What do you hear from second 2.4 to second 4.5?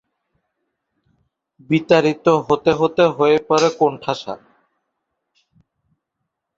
হতে হতে হয়ে পড়ে কোণঠাসা।